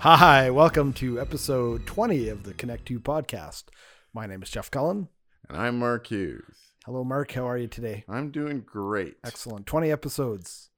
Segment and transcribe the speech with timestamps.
[0.00, 3.64] Hi, welcome to episode 20 of the Connect 2 podcast.
[4.12, 5.08] My name is Jeff Cullen.
[5.48, 6.72] And I'm Mark Hughes.
[6.84, 7.32] Hello, Mark.
[7.32, 8.04] How are you today?
[8.08, 9.16] I'm doing great.
[9.24, 9.66] Excellent.
[9.66, 10.70] 20 episodes,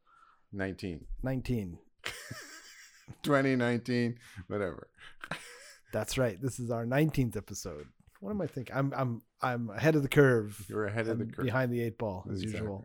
[0.52, 1.04] 19.
[1.22, 1.78] 19.
[3.22, 4.88] 2019, whatever.
[5.92, 6.40] That's right.
[6.40, 7.86] This is our 19th episode.
[8.20, 8.74] What am I thinking?
[8.74, 10.64] I'm I'm I'm ahead of the curve.
[10.68, 11.44] You're ahead of the I'm curve.
[11.44, 12.60] Behind the eight ball, as Exactly.
[12.62, 12.84] usual.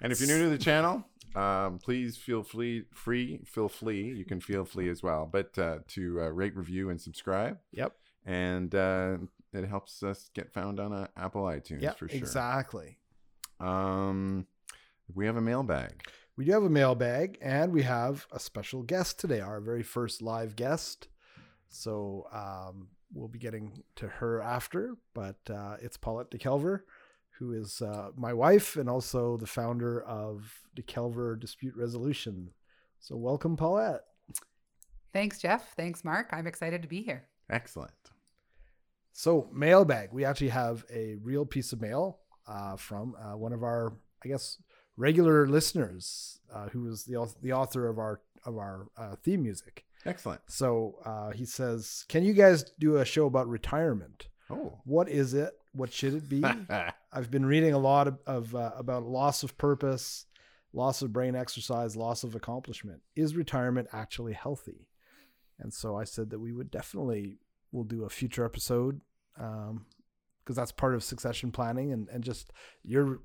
[0.00, 1.04] And if you're new to the channel,
[1.36, 4.14] um, please feel free, free, feel free.
[4.14, 7.58] You can feel free as well, but uh, to uh, rate, review, and subscribe.
[7.72, 7.92] Yep.
[8.24, 9.18] And uh,
[9.52, 12.18] it helps us get found on uh, Apple iTunes Yeah, for sure.
[12.18, 12.98] exactly.
[13.60, 14.46] Um,
[15.14, 16.02] we have a mailbag.
[16.36, 20.20] We do have a mailbag and we have a special guest today, our very first
[20.20, 21.08] live guest.
[21.68, 26.80] So um, we'll be getting to her after, but uh, it's Paulette DeKelver,
[27.38, 32.50] who is uh, my wife and also the founder of DeKelver Dispute Resolution.
[33.00, 34.02] So welcome, Paulette.
[35.12, 35.74] Thanks, Jeff.
[35.74, 36.28] Thanks, Mark.
[36.32, 37.24] I'm excited to be here.
[37.48, 37.92] Excellent.
[39.12, 43.62] So mailbag, we actually have a real piece of mail uh, from uh, one of
[43.62, 44.58] our, I guess,
[44.96, 49.84] regular listeners, uh, who is the the author of our of our uh, theme music.
[50.04, 50.40] Excellent.
[50.48, 54.28] So uh, he says, "Can you guys do a show about retirement?
[54.50, 54.78] Oh.
[54.84, 55.52] What is it?
[55.72, 56.44] What should it be?
[57.12, 60.26] I've been reading a lot of, of uh, about loss of purpose,
[60.72, 63.02] loss of brain exercise, loss of accomplishment.
[63.14, 64.88] Is retirement actually healthy?"
[65.58, 67.38] And so I said that we would definitely
[67.72, 69.00] will do a future episode
[69.34, 72.52] because that's part of succession planning and and just
[72.82, 73.20] you're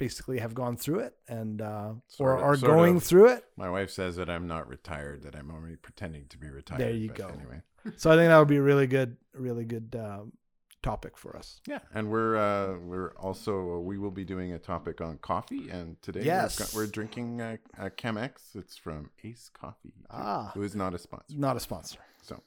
[0.00, 3.02] basically have gone through it and uh, or of- are going of.
[3.02, 3.44] through it.
[3.56, 6.80] My wife says that I'm not retired, that I'm only pretending to be retired.
[6.80, 7.28] There you go.
[7.28, 7.60] Anyway.
[7.96, 10.32] So I think that would be a really good, really good um,
[10.82, 11.60] topic for us.
[11.66, 16.00] Yeah, and we're uh, we're also we will be doing a topic on coffee, and
[16.02, 16.74] today Yes.
[16.74, 18.54] we're, we're drinking uh, uh, Chemex.
[18.54, 19.92] It's from Ace Coffee.
[20.10, 20.50] Ah.
[20.54, 22.42] who is not a sponsor, Not a sponsor, so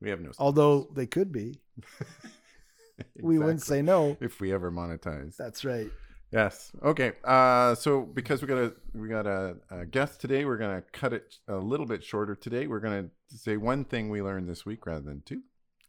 [0.00, 0.30] we have no.
[0.38, 1.60] although they could be.
[3.22, 4.18] We wouldn't say no.
[4.20, 5.34] if we ever monetize.
[5.34, 5.90] That's right.
[6.32, 6.70] Yes.
[6.82, 7.12] Okay.
[7.24, 11.14] Uh, so because we got a we got a, a guest today, we're gonna cut
[11.14, 12.66] it a little bit shorter today.
[12.66, 15.40] We're gonna say one thing we learned this week rather than two.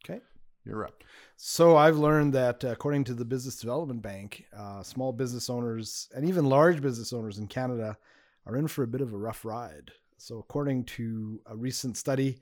[0.05, 0.21] Okay.
[0.65, 1.03] You're up.
[1.37, 6.07] So I've learned that uh, according to the Business Development Bank, uh, small business owners
[6.15, 7.97] and even large business owners in Canada
[8.45, 9.91] are in for a bit of a rough ride.
[10.17, 12.37] So according to a recent study,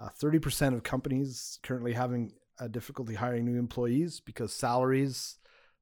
[0.00, 5.36] uh, 30% of companies currently having a difficulty hiring new employees because salaries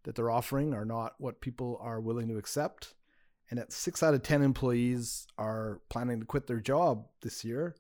[0.05, 2.95] that they're offering are not what people are willing to accept.
[3.51, 7.77] And that six out of 10 employees are planning to quit their job this year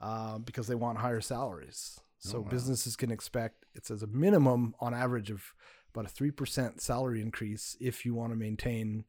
[0.00, 2.00] uh, because they want higher salaries.
[2.24, 2.48] So Oh, wow.
[2.48, 5.52] businesses can expect it's as a minimum on average of
[5.92, 9.04] about a 3% salary increase if you want to maintain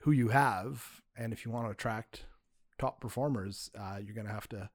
[0.00, 1.02] who you have.
[1.16, 2.24] And if you want to attract
[2.78, 4.70] top performers, uh, you're going to have to,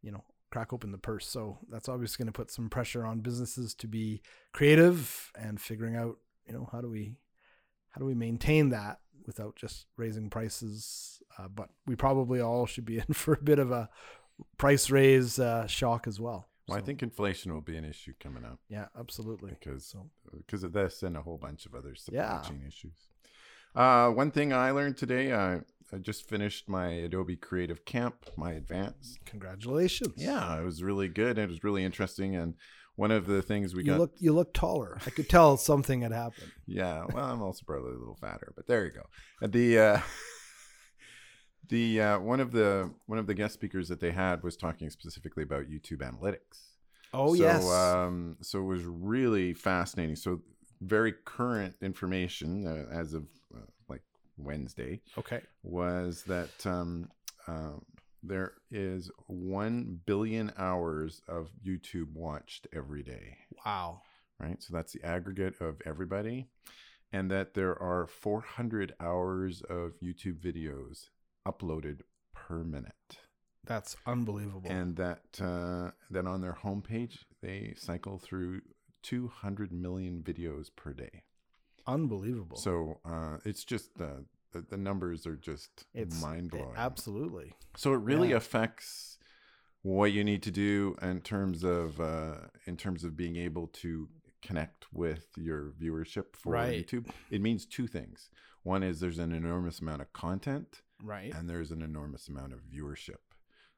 [0.00, 1.26] you know, crack open the purse.
[1.26, 4.22] So that's obviously going to put some pressure on businesses to be
[4.52, 7.16] creative and figuring out, you know, how do we,
[7.90, 11.20] how do we maintain that without just raising prices?
[11.36, 13.90] Uh, but we probably all should be in for a bit of a
[14.56, 16.48] price raise uh, shock as well.
[16.68, 19.50] Well, I think inflation will be an issue coming up yeah, absolutely.
[19.58, 22.40] because So because of this and a whole bunch of other supply Yeah.
[22.42, 23.08] chain issues.
[23.74, 25.60] Uh, one thing I learned today, I,
[25.92, 29.18] I just finished my Adobe Creative Camp, my advanced.
[29.26, 30.14] congratulations.
[30.16, 31.36] Yeah, it was really good.
[31.38, 32.54] It was really interesting, and
[32.96, 33.98] one of the things we you got.
[33.98, 34.98] look you look taller.
[35.06, 36.50] I could tell something had happened.
[36.66, 39.02] Yeah, well, I'm also probably a little fatter, but there you go.
[39.42, 40.00] And The uh,
[41.68, 44.90] the uh, one of the one of the guest speakers that they had was talking
[44.90, 46.76] specifically about YouTube analytics.
[47.12, 47.70] Oh so, yes.
[47.70, 50.16] Um, so it was really fascinating.
[50.16, 50.40] So
[50.80, 54.02] very current information uh, as of uh, like
[54.36, 55.40] Wednesday okay.
[55.62, 57.08] was that um,
[57.48, 57.78] uh,
[58.22, 64.02] there is one billion hours of YouTube watched every day Wow.
[64.38, 64.62] right?
[64.62, 66.48] So that's the aggregate of everybody.
[67.12, 71.08] And that there are 400 hours of YouTube videos
[71.46, 72.00] uploaded
[72.34, 73.18] per minute.
[73.64, 74.70] That's unbelievable.
[74.70, 78.60] And that uh, that on their homepage, they cycle through
[79.02, 81.22] 200 million videos per day.
[81.86, 82.56] unbelievable.
[82.56, 84.22] So uh, it's just uh,
[84.52, 86.74] the, the numbers are just it's mind blowing.
[86.76, 87.54] Absolutely.
[87.76, 88.36] So it really Yeah.
[88.36, 89.18] affects
[89.82, 94.08] what you need to do in terms of uh, in terms of being able to
[94.42, 96.86] connect with your viewership for Right.
[96.86, 97.06] YouTube.
[97.30, 98.30] It means two things.
[98.62, 101.34] One is there's an enormous amount of content Right.
[101.34, 103.16] and there's an enormous amount of viewership.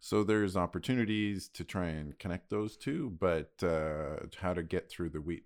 [0.01, 5.11] So there's opportunities to try and connect those two, but uh, how to get through
[5.11, 5.45] the wheat,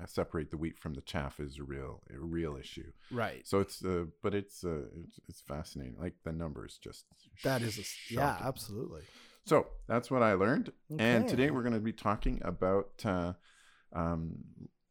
[0.00, 2.92] uh, separate the wheat from the chaff is a real a real issue.
[3.10, 3.46] right.
[3.46, 5.96] So it's uh, but it's uh, it's, it's fascinating.
[5.98, 7.06] Like the numbers just
[7.42, 9.02] That is a, yeah, absolutely.
[9.46, 10.72] So that's what I learned.
[10.98, 13.32] And today we're going to be talking about uh,
[13.92, 14.36] um,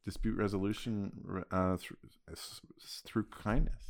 [0.03, 1.97] dispute resolution uh, through,
[3.05, 3.83] through kindness.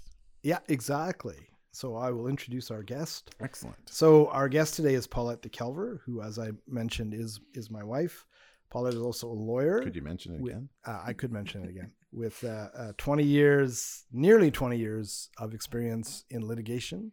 [0.43, 1.49] Yeah, exactly.
[1.71, 3.35] So I will introduce our guest.
[3.39, 3.77] Excellent.
[3.85, 8.25] So our guest today is Paulette DeKelver, who, as I mentioned, is is my wife.
[8.69, 9.81] Paulette is also a lawyer.
[9.81, 10.69] Could you mention it With- again?
[10.85, 11.91] uh, I could mention it again.
[12.11, 17.11] With uh, uh, 20 years, nearly 20 years of experience in litigation,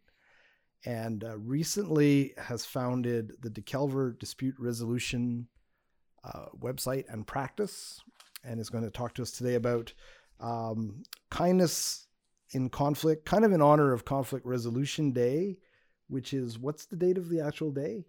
[0.86, 5.48] and uh, recently has founded the DeKelver Dispute Resolution
[6.24, 8.00] uh, website and practice,
[8.42, 9.92] and is going to talk to us today about
[10.40, 12.05] um, kindness
[12.52, 15.58] in conflict, kind of in honor of Conflict Resolution Day,
[16.08, 18.04] which is what's the date of the actual day?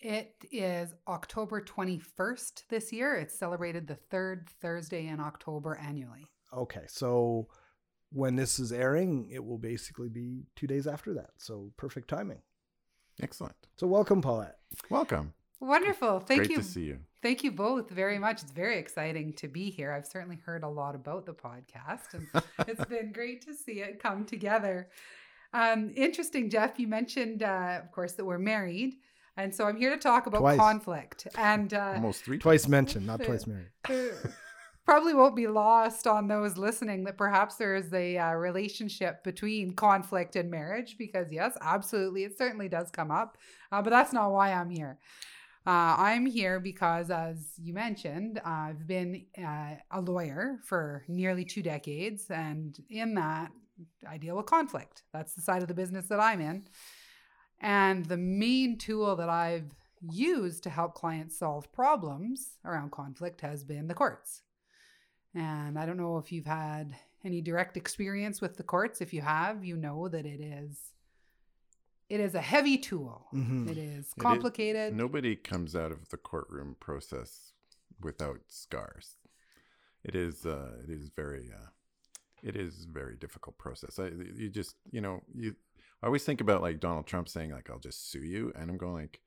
[0.00, 3.16] It is October 21st this year.
[3.16, 6.26] It's celebrated the third Thursday in October annually.
[6.56, 7.48] Okay, so
[8.12, 11.30] when this is airing, it will basically be two days after that.
[11.38, 12.42] So perfect timing.
[13.20, 13.56] Excellent.
[13.76, 14.58] So welcome, Paulette.
[14.88, 15.34] Welcome.
[15.60, 16.20] Wonderful.
[16.20, 16.56] Thank Great you.
[16.56, 17.00] Great to see you.
[17.20, 18.42] Thank you both very much.
[18.42, 19.92] It's very exciting to be here.
[19.92, 22.26] I've certainly heard a lot about the podcast, and
[22.68, 24.88] it's been great to see it come together.
[25.52, 26.78] Um, interesting, Jeff.
[26.78, 28.94] You mentioned, uh, of course, that we're married,
[29.36, 30.58] and so I'm here to talk about Twice.
[30.58, 31.26] conflict.
[31.36, 33.70] And uh, Almost three Twice mentioned, not twice married.
[34.88, 39.74] probably won't be lost on those listening that perhaps there is a uh, relationship between
[39.74, 43.36] conflict and marriage because yes absolutely it certainly does come up
[43.70, 44.98] uh, but that's not why i'm here
[45.66, 51.62] uh, i'm here because as you mentioned i've been uh, a lawyer for nearly two
[51.62, 53.50] decades and in that
[54.08, 55.02] i deal with conflict.
[55.12, 56.64] That's the side of the business that i'm in.
[57.60, 63.64] And the main tool that i've used to help clients solve problems around conflict has
[63.64, 64.42] been the courts.
[65.34, 66.94] And I don't know if you've had
[67.24, 69.00] any direct experience with the courts.
[69.00, 70.78] If you have, you know that it is
[72.08, 73.28] it is a heavy tool.
[73.32, 73.68] Mhm.
[73.70, 74.94] It is is- complicated.
[74.94, 77.52] Nobody comes out of the courtroom process
[78.00, 79.16] without scars.
[80.04, 80.46] It is.
[80.46, 81.50] Uh, it is very.
[81.52, 81.68] Uh,
[82.42, 83.98] it is very difficult process.
[83.98, 85.56] I, you just, you know, you.
[86.02, 88.78] I always think about like Donald Trump saying like, "I'll just sue you," and I'm
[88.78, 89.20] going like,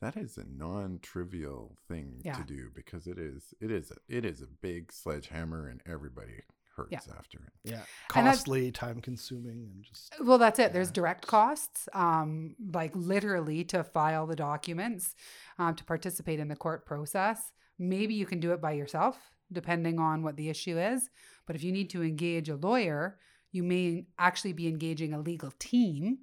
[0.00, 2.34] that is a non-trivial thing Yeah.
[2.34, 3.54] to do because it is.
[3.60, 3.90] It is.
[3.90, 6.42] A, it is a big sledgehammer, and everybody
[6.78, 7.14] hurts Yeah.
[7.18, 7.52] after it.
[7.64, 10.72] Yeah, costly, time consuming, and just Well, that's it.
[10.72, 15.14] There's direct costs, um, like literally to file the documents,
[15.58, 17.52] um, to participate in the court process.
[17.78, 19.18] Maybe you can do it by yourself,
[19.52, 21.10] depending on what the issue is.
[21.46, 23.18] But if you need to engage a lawyer,
[23.50, 26.18] you may actually be engaging a legal team.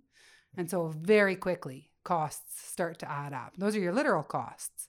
[0.57, 3.53] And so, very quickly, costs start to add up.
[3.57, 4.87] Those are your literal costs.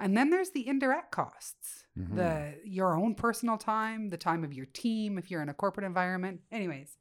[0.00, 2.16] And then there's the indirect costs Mhm.
[2.16, 5.84] the your own personal time, the time of your team if you're in a corporate
[5.86, 6.40] environment.
[6.50, 6.96] Anyways,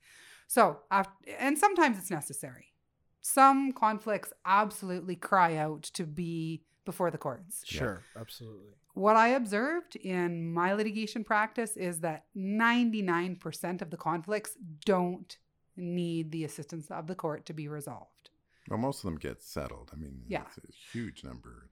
[0.48, 1.07] so af-
[1.38, 2.74] and sometimes it's necessary.
[3.22, 7.63] Some conflicts absolutely cry out to be before the courts.
[7.72, 7.80] Yeah.
[7.80, 8.74] sure, absolutely.
[8.96, 14.56] What I observed in my litigation practice is that 99% of the conflicts
[14.86, 15.38] don't
[15.78, 18.31] need the assistance of the court to be resolved.
[18.69, 19.92] Well, most of them get settled.
[19.94, 20.44] I mean, Yeah.
[20.48, 20.62] it's a
[20.92, 21.69] huge number.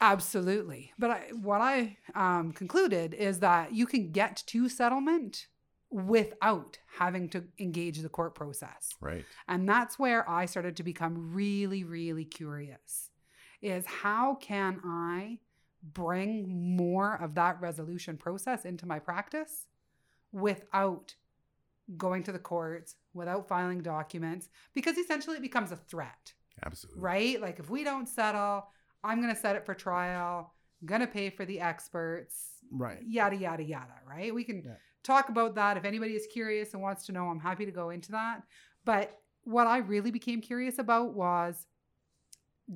[0.00, 0.92] Absolutely.
[0.98, 5.46] But I, what I um, concluded is that you can get to settlement
[5.90, 8.94] without having to engage the court process.
[9.00, 9.24] right.
[9.48, 13.10] And that's where I started to become really, really curious
[13.62, 15.38] is how can I
[15.82, 19.66] bring more of that resolution process into my practice
[20.32, 21.14] without
[21.96, 26.34] going to the courts, without filing documents, because essentially it becomes a threat
[26.64, 27.00] Absolutely.
[27.00, 27.40] right?
[27.40, 28.66] Like if we don't settle,
[29.06, 30.52] I'm going to set it for trial,
[30.84, 32.98] going to pay for the experts, Right.
[33.06, 34.34] yada, yada, yada, right?
[34.34, 34.74] We can Yeah.
[35.04, 35.76] talk about that.
[35.76, 38.42] If anybody is curious and wants to know, I'm happy to go into that.
[38.84, 41.66] But what I really became curious about was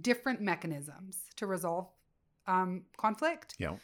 [0.01, 1.89] different mechanisms to resolve
[2.47, 3.55] um, conflict.
[3.59, 3.77] Yeah.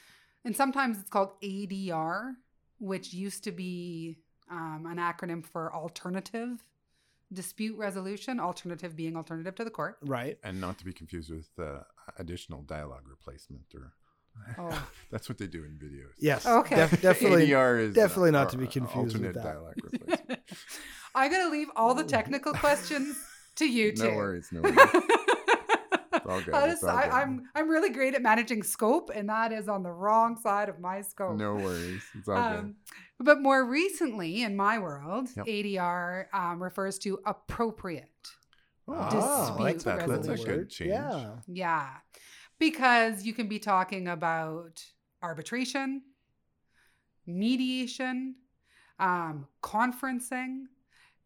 [0.45, 2.35] And sometimes it's called ADR,
[2.79, 4.19] which used to be
[4.51, 6.63] um, an acronym for alternative
[7.37, 9.95] dispute resolution, alternative being alternative to the court.
[10.03, 10.37] Right.
[10.43, 11.83] And not to be confused with uh,
[12.19, 13.93] additional dialogue replacement, or
[14.59, 14.87] Oh.
[15.11, 16.13] that's what they do in videos.
[16.19, 16.45] Yes.
[16.47, 16.77] Okay.
[16.77, 17.47] def- definitely.
[17.51, 19.43] ADR is definitely not uh, to be confused with that.
[19.43, 20.41] dialogue replacement.
[21.15, 23.17] I'm going to leave all the technical questions
[23.57, 24.05] to you two.
[24.11, 24.79] no worries, no worries.
[26.27, 27.13] All good, I it's just- all I, good.
[27.13, 30.79] I'm I'm really great at managing scope, and that is on the wrong side of
[30.81, 31.37] my scope.
[31.37, 32.77] No worries, it's all Um,
[33.19, 35.47] but more recently, in my world, Yep.
[35.47, 38.11] ADR um, refers to appropriate.
[38.89, 39.11] good.
[39.11, 40.07] dispute like that.
[40.07, 40.45] That's a resolution.
[40.47, 40.91] good change.
[40.91, 41.37] Yeah.
[41.49, 41.89] Yeah,
[42.59, 44.85] because you can be talking about
[45.23, 46.03] arbitration,
[47.27, 48.37] mediation,
[48.99, 50.65] um, conferencing,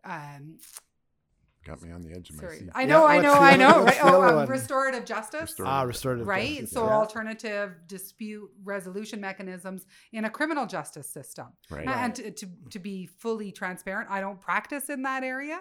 [0.05, 0.59] um,
[1.71, 2.59] got me on the edge of my Sorry.
[2.59, 2.71] seat.
[2.75, 3.85] I know, I know, I know.
[3.85, 3.99] Right?
[4.03, 5.41] Oh, um, restorative justice.
[5.43, 6.49] Restorative Ah, restorative right?
[6.61, 6.97] justice, So yeah.
[6.97, 11.47] alternative dispute resolution mechanisms in a criminal justice system.
[11.71, 11.87] Right.
[11.89, 15.61] And to, to, to be fully transparent, I don't practice in that area,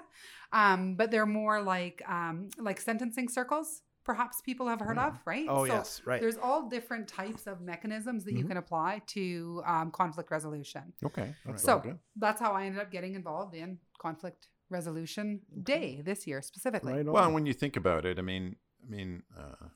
[0.52, 3.82] um, but they're more like um, like sentencing circles.
[4.06, 5.46] Perhaps people have heard of, right?
[5.48, 6.20] Oh So yes, right.
[6.20, 8.48] There's all different types of mechanisms that you Mhm.
[8.48, 10.94] can apply to um, conflict resolution.
[11.06, 11.36] Okay.
[11.46, 16.28] That's So all that's how I ended up getting involved in conflict resolution day this
[16.28, 16.94] year specifically.
[16.94, 17.14] Right on.
[17.14, 19.68] Well, when you think about it, I mean, I mean, uh,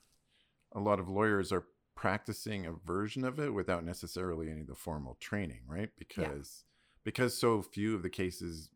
[0.73, 4.75] a lot of lawyers are practicing a version of it without necessarily any of the
[4.75, 5.89] formal training, right?
[5.97, 6.65] Because
[7.03, 8.69] because so few of the cases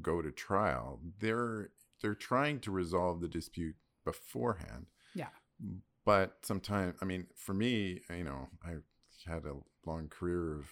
[0.00, 4.86] go to trial, they're they're trying to resolve the dispute beforehand.
[5.14, 5.28] Yeah.
[6.04, 8.74] But sometimes, I mean, for me, you know, I
[9.26, 9.56] had a
[9.86, 10.66] long career of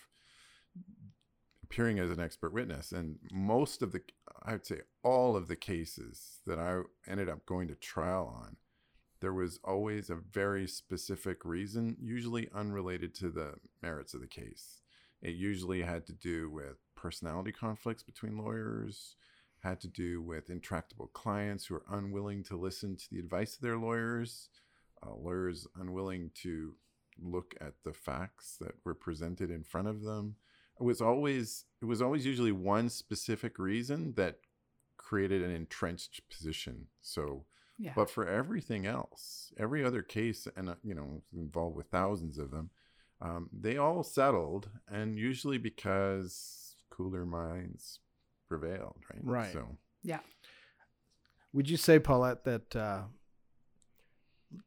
[1.73, 4.01] appearing as an expert witness and most of the
[4.45, 8.57] i would say all of the cases that i ended up going to trial on
[9.23, 14.83] there was always a very specific reason usually unrelated to the merits of the case.
[15.23, 19.15] It usually had to do with personality conflicts between lawyers
[19.61, 23.63] had to do with intractable clients who are unwilling to listen to the advice of
[23.63, 24.49] their lawyers
[25.07, 26.75] uh, lawyers unwilling to
[27.21, 30.35] look at the facts that were presented in front of them
[30.83, 34.39] was always it was always usually one specific reason that
[34.97, 37.45] created an entrenched position so
[37.79, 37.93] Yeah.
[37.97, 42.51] but for everything else every other case and uh, you know involved with thousands of
[42.51, 42.71] them
[43.21, 48.01] um, they all settled and usually because cooler minds
[48.49, 49.53] prevailed right Right.
[49.53, 50.21] so yeah.
[51.55, 53.03] Would you say, Paulette, that uh,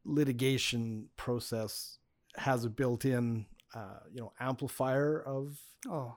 [0.04, 1.98] litigation process
[2.38, 3.46] has a built-in,
[3.76, 6.16] uh, you know, amplifier of Oh,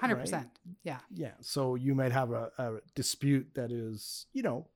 [0.00, 0.46] 100%.
[0.82, 1.00] Yeah.
[1.12, 1.32] yeah?
[1.42, 4.68] So you might have a, a dispute that is, you know,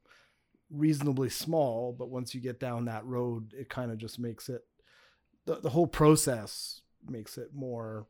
[0.70, 4.62] reasonably small, but once you get down that road, it kind of just makes it
[5.46, 8.06] the the whole process makes it more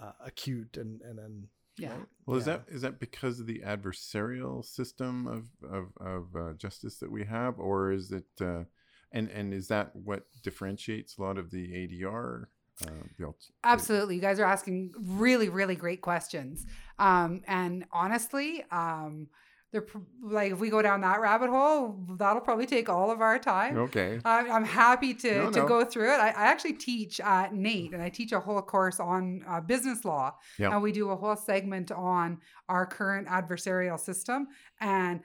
[0.00, 1.90] uh, acute and and then Yeah.
[1.90, 2.06] right?
[2.26, 2.58] well is Yeah.
[2.58, 7.24] that is that because of the adversarial system of of, of uh, justice that we
[7.24, 8.64] have or is it uh,
[9.12, 12.44] and and is that what differentiates a lot of the adr
[12.86, 13.26] uh,
[13.64, 14.16] Absolutely.
[14.16, 16.66] You guys are asking really, really great questions.
[16.98, 19.28] Um, and honestly, um,
[19.72, 23.20] they're pr- like, if we go down that rabbit hole, that'll probably take all of
[23.20, 23.78] our time.
[23.78, 25.66] okay I'm, I'm happy to, No, to no.
[25.66, 26.18] go through it.
[26.18, 30.04] I, I actually teach at NAIT and I teach a whole course on uh, business
[30.04, 30.34] law.
[30.58, 30.72] Yeah.
[30.72, 34.48] And we do a whole segment on our current adversarial system.
[34.80, 35.20] And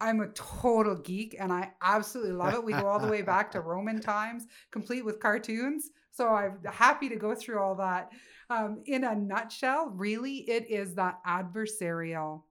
[0.00, 2.64] I'm a total geek and I absolutely love it.
[2.64, 5.90] We go all the way back to Roman times, complete with cartoons.
[6.12, 8.12] So I'm happy to go through all that.
[8.48, 12.42] Um, in a nutshell, really, it is that adversarial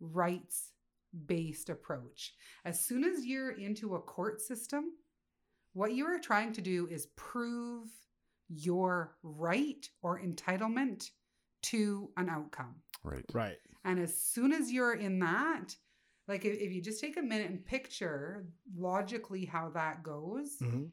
[0.00, 0.72] rights
[1.26, 2.34] based approach.
[2.64, 4.92] As soon as you're into a court system,
[5.74, 7.88] what you are trying to do is prove
[8.48, 11.10] your right or entitlement
[11.62, 12.74] to an outcome.
[13.02, 13.56] right right?
[13.84, 15.76] And as soon as you're in that,
[16.26, 18.46] like if, if you just take a minute and picture
[18.76, 20.90] logically how that goes, Mhm.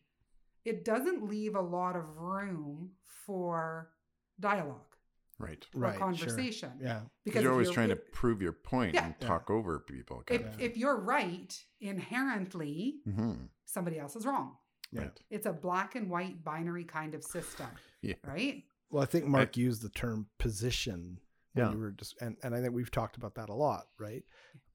[0.66, 2.92] It doesn't leave a lot of room
[3.26, 3.92] for
[4.40, 4.96] dialogue
[5.40, 5.90] right Right.
[5.90, 6.00] or sure.
[6.00, 6.72] conversation.
[6.80, 7.02] Yeah.
[7.26, 9.06] because you're always trying to prove your point Yeah.
[9.06, 9.28] and Yeah.
[9.28, 14.58] talk over people if, of if you're right inherently, hmm somebody else is wrong.
[14.92, 15.02] Yeah.
[15.04, 17.68] right It's a black and white binary kind of system,
[18.02, 18.64] yeah right?
[18.90, 21.20] Well, I think Mark used the term position.
[21.54, 21.72] when Yeah.
[21.72, 24.24] You were just, and, and I think we've talked about that a lot, right?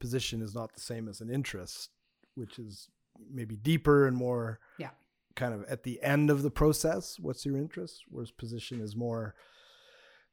[0.00, 1.90] Position is not the same as an interest,
[2.35, 2.88] which is
[3.31, 4.90] maybe deeper and more Yeah.
[5.37, 7.19] Kind of at the end of the process.
[7.21, 8.02] What's your interest?
[8.09, 9.35] Whereas position is more,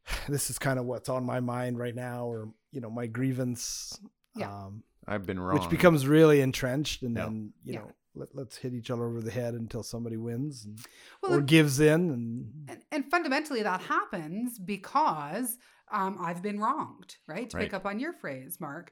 [0.27, 3.99] this is kind of what's on my mind right now, or, you know, my grievance.
[4.35, 4.49] Yeah.
[4.51, 7.25] Um, i've been wrong which becomes really entrenched and Yeah.
[7.25, 7.79] then, you Yeah.
[7.81, 10.79] know, let, let's hit each other over the head until somebody wins and,
[11.21, 15.57] Well, or and- gives in and and, and fundamentally that happens because
[15.91, 17.47] um, I've been wronged, right?
[17.51, 18.91] To pick up on your phrase, Mark.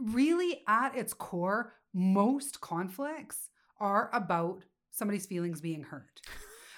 [0.00, 3.50] Really, at its core, most conflicts
[3.80, 4.62] are about
[4.94, 6.20] somebody's feelings being hurt.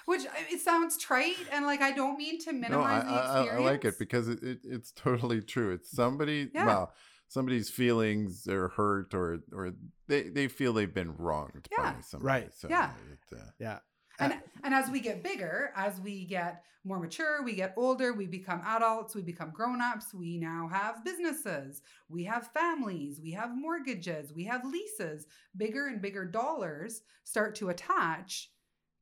[0.05, 3.11] Which uh, it sounds trite, and like I don't mean to no minimize I, the
[3.13, 3.67] I, experience.
[3.67, 6.65] I like it because it, it, it's totally true it's somebody Yeah.
[6.65, 6.93] well
[7.27, 9.73] somebody's feelings are hurt or or
[10.07, 11.91] they, they feel they've been wronged Yeah.
[11.93, 12.53] by somebody Right.
[12.53, 12.91] so Yeah.
[13.11, 13.79] it, uh, yeah.
[14.19, 18.13] And uh, and as we get bigger as we get more mature we get older
[18.13, 23.55] we become adults we become grown-ups we now have businesses we have families we have
[23.55, 28.51] mortgages we have leases bigger and bigger dollars start to attach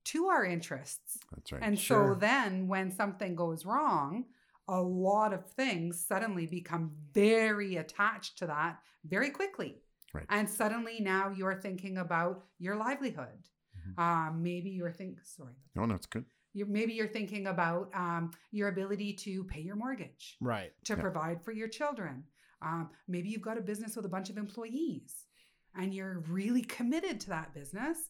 [0.03, 2.13] to our interests that's right and Sure.
[2.13, 4.25] so then when something goes wrong
[4.67, 9.77] a lot of things suddenly become very attached to that very quickly
[10.13, 10.25] Right.
[10.29, 13.49] And suddenly now you're thinking about your livelihood.
[13.87, 13.99] Mhm.
[13.99, 16.25] Um, maybe you're thinking, sorry, No, no, it's good.
[16.53, 20.71] you're, maybe you're thinking about um, your ability to pay your mortgage, Right.
[20.85, 21.01] to Yeah.
[21.01, 22.23] provide for your children.
[22.61, 25.27] Um, maybe you've got a business with a bunch of employees
[25.75, 28.09] and you're really committed to that business,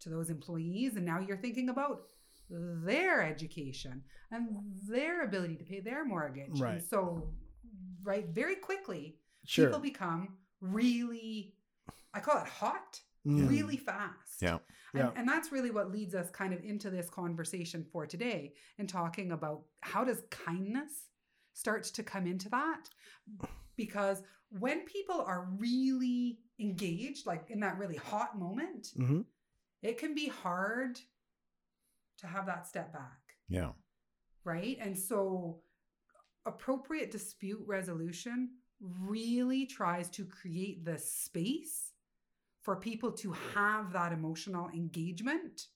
[0.00, 0.96] to those employees.
[0.96, 2.02] And now you're thinking about
[2.50, 6.60] their education and their ability to pay their mortgage.
[6.60, 6.74] Right.
[6.74, 7.32] And so,
[8.02, 9.66] right, very quickly, Sure.
[9.66, 11.56] people become really,
[12.14, 13.48] I call it hot, Mm.
[13.48, 14.40] really fast.
[14.40, 14.58] Yeah.
[14.94, 15.10] And, Yeah.
[15.16, 19.32] and that's really what leads us kind of into this conversation for today and talking
[19.32, 21.10] about how does kindness
[21.54, 22.88] start to come into that?
[23.76, 29.22] Because when people are really engaged, like in that really hot moment, hmm
[29.82, 30.98] it can be hard
[32.18, 33.72] to have that step back, Yeah.
[34.42, 34.78] right?
[34.80, 35.62] And so
[36.46, 41.92] appropriate dispute resolution really tries to create the space
[42.66, 45.68] for people to have that emotional engagement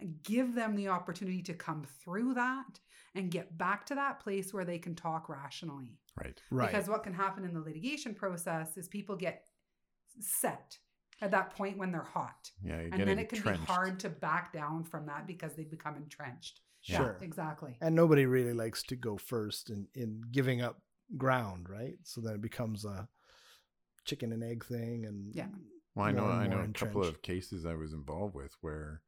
[0.00, 2.80] and give them the opportunity to come through that
[3.14, 5.98] and get back to that place where they can talk rationally.
[6.18, 6.40] Right.
[6.50, 6.70] Right.
[6.72, 9.44] Because what can happen in the litigation process is people get
[10.18, 10.78] set
[11.20, 12.50] at that point when they're hot.
[12.64, 12.80] Yeah.
[12.80, 13.66] You And then it can entrenched.
[13.66, 16.60] be hard to back down from that because they become entrenched.
[16.84, 16.96] Yeah.
[16.96, 17.18] Sure.
[17.20, 17.76] Exactly.
[17.82, 20.80] and nobody really likes to go first in in giving up
[21.18, 21.98] ground, right?
[22.02, 23.06] So then it becomes a
[24.04, 25.46] chicken and egg thing, and Yeah.
[25.94, 29.02] Well, I know, I know more a couple of cases I was involved with where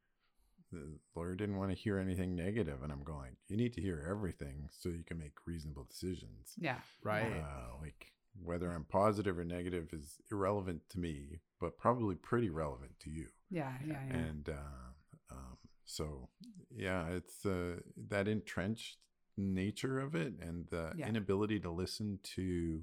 [0.72, 4.06] the lawyer didn't want to hear anything negative, and I'm going, you need to hear
[4.08, 6.52] everything so you can make reasonable decisions.
[6.58, 6.78] Yeah.
[7.02, 7.22] right.
[7.42, 8.12] Uh, like
[8.42, 13.28] whether I'm positive or negative is irrelevant to me, but probably pretty relevant to you.
[13.50, 13.72] Yeah.
[13.86, 13.98] Yeah.
[14.10, 14.16] Yeah.
[14.16, 16.28] And uh, um, so,
[16.74, 17.76] yeah, it's uh,
[18.08, 18.98] that entrenched
[19.36, 21.08] nature of it and the Yeah.
[21.08, 22.82] inability to listen to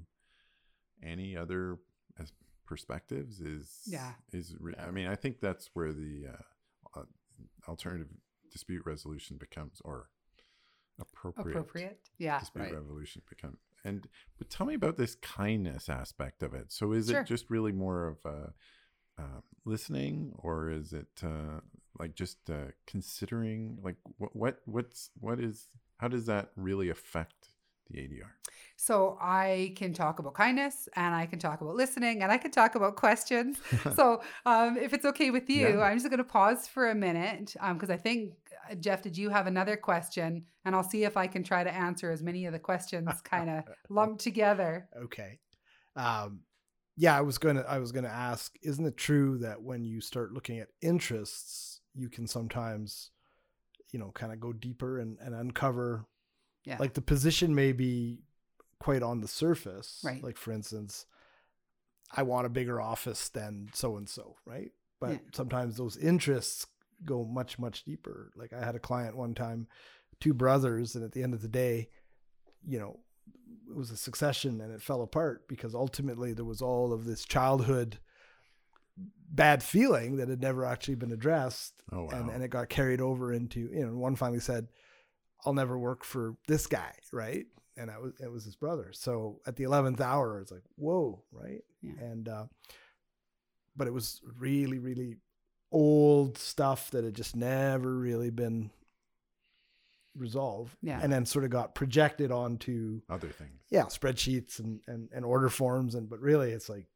[1.02, 1.78] any other
[2.18, 2.32] as
[2.72, 4.12] perspectives is Yeah.
[4.32, 7.04] is re- I mean I think that's where the uh, uh,
[7.68, 8.08] alternative
[8.50, 10.08] dispute resolution becomes or
[10.98, 12.10] appropriate, Appropriate.
[12.18, 12.38] Yeah.
[12.38, 12.72] dispute Right.
[12.74, 17.20] resolution become and but tell me about this kindness aspect of it so is Sure.
[17.20, 18.50] it just really more of uh,
[19.18, 21.60] uh, listening or is it uh,
[21.98, 25.68] like just uh, considering like what what what's what is
[25.98, 27.48] how does that really affect
[27.92, 28.30] the ADR
[28.76, 32.50] So I can talk about kindness and I can talk about listening and I can
[32.50, 33.58] talk about questions.
[33.96, 35.82] so um, if it's okay with you, Yeah.
[35.82, 38.32] I'm just going to pause for a minute because I think,
[38.70, 40.46] uh, Jeff, did you have another question?
[40.64, 43.50] And I'll see if I can try to answer as many of the questions kind
[43.50, 44.88] of lumped together.
[45.04, 45.38] Okay.
[45.96, 46.40] Um,
[46.96, 50.32] yeah, I was gonna I was gonna ask, isn't it true that when you start
[50.32, 53.10] looking at interests, you can sometimes,
[53.92, 56.04] you know, kind of go deeper and, and uncover
[56.64, 56.76] Yeah.
[56.78, 58.22] like the position may be
[58.78, 60.00] quite on the surface.
[60.04, 60.22] Right.
[60.22, 61.06] Like for instance,
[62.14, 64.70] I want a bigger office than so and so, right?
[65.00, 65.18] But Yeah.
[65.34, 66.66] sometimes those interests
[67.04, 68.32] go much, much deeper.
[68.36, 69.66] Like I had a client one time,
[70.20, 71.88] two brothers, and at the end of the day,
[72.64, 73.00] you know,
[73.68, 77.24] it was a succession and it fell apart because ultimately there was all of this
[77.24, 77.98] childhood
[79.30, 83.00] bad feeling that had never actually been addressed oh wow and, and it got carried
[83.00, 84.68] over into you know one finally said
[85.44, 87.46] i'll never work for this guy right?
[87.76, 88.90] And I was it was his brother.
[88.92, 91.62] So at the 11th hour it's like whoa right?
[91.80, 91.92] Yeah.
[92.00, 92.44] and uh
[93.76, 95.16] but it was really really
[95.70, 98.70] old stuff that had just never really been
[100.14, 100.76] resolved.
[100.82, 101.00] Yeah.
[101.02, 103.60] and then sort of got projected onto other things.
[103.70, 105.94] Yeah spreadsheets and, and and order forms.
[105.94, 106.86] And but really it's like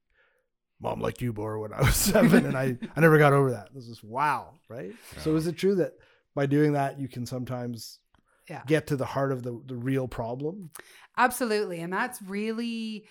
[0.79, 3.71] mom liked you more when i was seven and i i never got over that.
[3.75, 4.93] This is wow right?
[5.23, 5.93] So is it true that
[6.35, 7.99] by doing that you can sometimes
[8.49, 8.63] Yeah.
[8.67, 10.71] get to the heart of the the real problem
[11.19, 11.81] Absolutely.
[11.81, 13.07] And that's really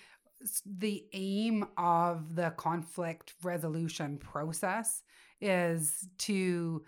[0.64, 5.02] the aim of the conflict resolution process
[5.40, 6.84] is to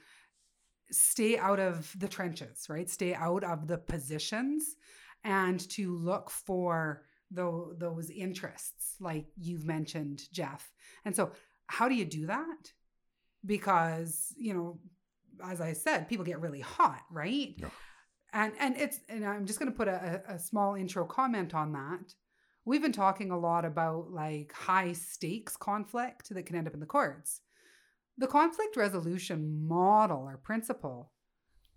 [0.91, 2.89] stay out of the trenches, right?
[2.89, 4.77] Stay out of the positions
[5.25, 10.73] and to look for tho- those interests like you've mentioned, Jeff.
[11.05, 11.33] And so
[11.67, 12.73] how do you do that?
[13.45, 14.79] Because, you know,
[15.45, 17.55] as I said, people get really hot, right?
[17.57, 17.69] Yeah.
[18.33, 21.73] And and it's and I'm just going to put a, a small intro comment on
[21.73, 22.15] that.
[22.65, 26.81] We've been talking a lot about like high stakes conflict that can end up in
[26.81, 27.41] the courts.
[28.19, 31.13] The conflict resolution model or principle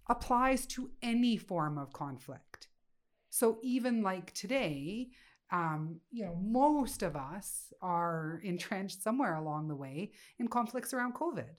[0.10, 2.68] applies to any form of conflict.
[3.30, 5.12] So even like today,
[5.52, 11.14] um, you know, most of us are entrenched somewhere along the way in conflicts around
[11.14, 11.56] COVID,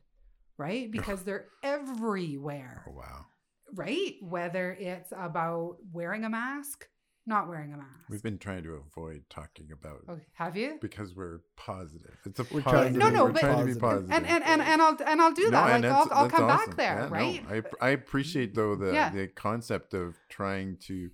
[0.59, 0.90] right?
[0.98, 3.26] Because they're everywhere oh wow
[3.75, 4.15] right?
[4.21, 6.89] Whether it's about wearing a mask,
[7.27, 7.89] not wearing a mask.
[8.11, 10.79] We've been trying to avoid talking about oh, have you?
[10.81, 12.17] because we're positive.
[12.27, 12.93] It's a We're trying positive.
[12.95, 13.81] to No, no, we're but- trying to be Positive.
[13.81, 14.11] positive.
[14.11, 15.71] And and, and and I'll and I'll do No, that.
[15.77, 16.67] and like I'll, I'll that's come awesome.
[16.71, 17.65] back there, Yeah, no, right?
[17.81, 19.11] I I appreciate though the Yeah.
[19.11, 21.11] the concept of trying to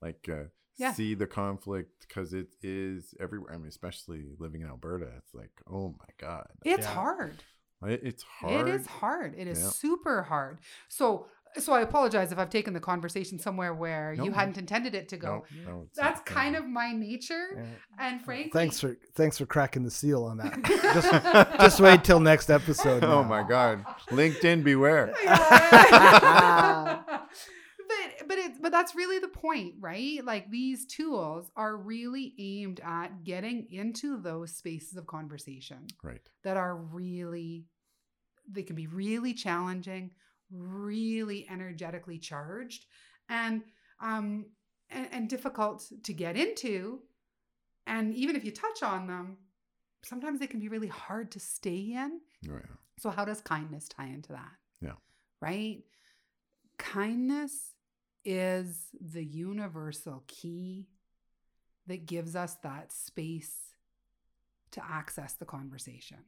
[0.00, 0.44] like uh,
[0.78, 0.92] Yeah.
[0.94, 3.52] see the conflict because it is everywhere.
[3.54, 6.94] I mean, especially living in Alberta, it's like oh my god, it's Yeah.
[6.94, 7.44] hard.
[7.82, 8.68] It's hard.
[8.68, 9.34] It is hard.
[9.38, 9.68] It is Yeah.
[9.70, 10.58] super hard.
[10.88, 14.94] So so I apologize if I've taken the conversation somewhere where No, you hadn't intended
[14.94, 15.44] it to go.
[15.64, 17.48] No, no, That's kind of my nature.
[17.56, 17.64] Yeah.
[17.98, 20.62] And frankly, Thanks for thanks for cracking the seal on that.
[20.94, 21.10] just
[21.60, 23.02] just wait till next episode.
[23.04, 23.84] Oh my God.
[24.10, 25.12] LinkedIn, beware.
[25.22, 27.02] Yeah.
[27.88, 30.24] but but it's but that's really the point, right?
[30.24, 36.20] Like these tools are really aimed at getting into those spaces of conversation Right.
[36.44, 37.66] that are really
[38.52, 40.10] they can be really challenging,
[40.50, 42.86] really energetically charged,
[43.28, 43.62] and
[44.00, 44.46] um
[44.90, 47.00] and, and difficult to get into.
[47.86, 49.38] And even if you touch on them,
[50.04, 52.20] sometimes they can be really hard to stay in.
[52.48, 52.76] Oh, yeah.
[52.98, 54.52] So how does kindness tie into that?
[54.80, 54.92] Yeah.
[55.40, 55.84] Right?
[56.78, 57.74] Kindness
[58.24, 60.88] is the universal key
[61.86, 63.54] that gives us that space
[64.72, 66.18] to access the conversation.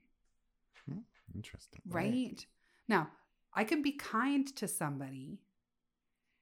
[1.34, 1.80] Interesting.
[1.88, 2.44] Right?
[2.88, 3.08] Now,
[3.54, 5.40] I can be kind to somebody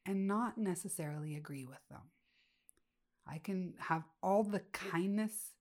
[0.06, 2.02] and not necessarily agree with them.
[3.26, 5.54] I can have all the kindness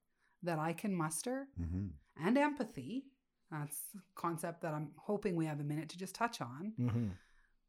[0.44, 1.88] that I can muster hmm
[2.22, 3.06] and empathy.
[3.50, 7.12] That's a concept that I'm hoping we have a minute to just touch on Mhm.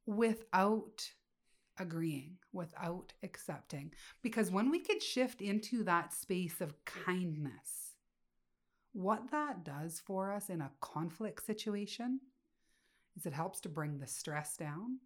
[0.06, 1.14] without
[1.78, 3.94] agreeing, without accepting.
[4.22, 7.96] Because when we could shift into that space of kindness,
[8.92, 12.20] what that does for us in a conflict situation
[13.16, 14.98] is it helps to bring the stress down.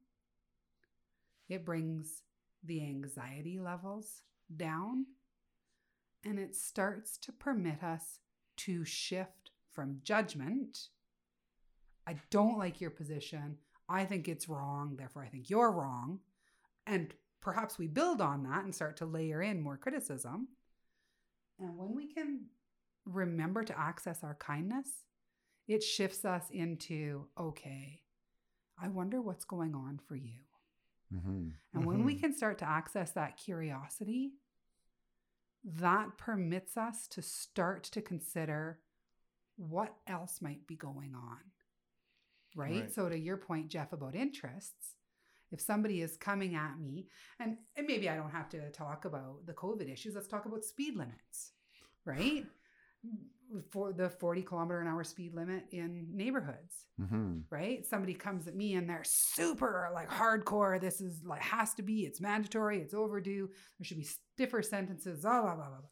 [1.48, 2.22] It brings
[2.62, 4.22] the anxiety levels
[4.54, 5.06] down.
[6.24, 8.20] And it starts to permit us
[8.58, 10.88] to shift from judgment.
[12.06, 13.58] I don't like your position.
[13.88, 14.96] I think it's wrong.
[14.96, 16.20] Therefore, I think you're wrong.
[16.86, 20.48] And perhaps we build on that and start to layer in more criticism.
[21.58, 22.46] And when we can
[23.04, 24.88] remember to access our kindness,
[25.66, 28.02] it shifts us into, okay,
[28.78, 30.40] I wonder what's going on for you.
[31.10, 32.20] hmm And when we Mhm.
[32.20, 34.34] can start to access that curiosity,
[35.64, 38.80] that permits us to start to consider
[39.56, 41.40] what else might be going on.
[42.54, 42.70] Right?
[42.70, 42.94] Right.
[42.94, 44.94] So, to your point, Jeff, about interests,
[45.50, 47.08] if somebody is coming at me,
[47.40, 50.64] and, and maybe I don't have to talk about the COVID issues, let's talk about
[50.64, 51.52] speed limits,
[52.04, 52.46] right?
[53.70, 57.84] For the 40 kilometer an hour speed limit in neighborhoods hmm right?
[57.84, 60.80] Somebody comes at me and they're super like hardcore.
[60.80, 62.02] This is like has to be.
[62.02, 62.80] It's mandatory.
[62.80, 63.48] It's overdue.
[63.78, 65.22] There should be stiffer sentences.
[65.22, 65.68] Blah blah blah blah.
[65.68, 65.88] blah.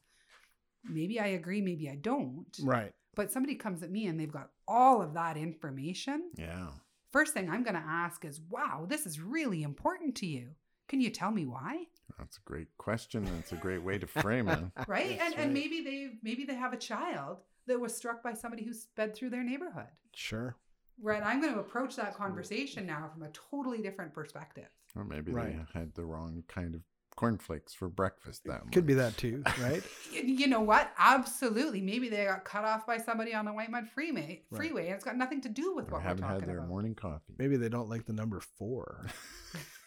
[0.89, 1.61] Maybe I agree.
[1.61, 2.57] Maybe I don't.
[2.63, 2.93] Right.
[3.15, 6.31] But somebody comes at me and they've got all of that information.
[6.37, 6.69] Yeah.
[7.13, 10.51] First thing I'm going to ask is, "Wow, this is really important to you.
[10.89, 11.87] Can you tell me why?"
[12.19, 13.25] That's a great question.
[13.25, 14.61] That's a great way to frame it.
[14.87, 15.19] Right?
[15.19, 18.65] That's and and maybe they maybe they have a child that was struck by somebody
[18.65, 19.87] who sped through their neighborhood.
[20.15, 20.57] Sure.
[21.01, 21.23] Right.
[21.25, 24.69] I'm going to approach that conversation now from a totally different perspective.
[24.95, 25.57] Or maybe Right.
[25.73, 26.83] they had the wrong kind of
[27.17, 29.83] cornflakes for breakfast that Could be that too, right?
[30.13, 30.93] You know what?
[30.99, 31.81] Absolutely.
[31.81, 34.43] Maybe they got cut off by somebody on the Whitemud Freeway.
[34.51, 34.57] Right.
[34.59, 36.59] Freeway, and it's got nothing to do with Or what we're haven't talking had their
[36.59, 36.69] about.
[36.69, 37.35] morning coffee.
[37.39, 39.07] Maybe they don't like the number four.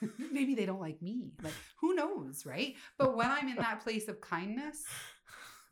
[0.32, 1.32] Maybe they don't like me.
[1.42, 2.76] Like who knows, right?
[2.98, 4.84] But when I'm in that place of kindness,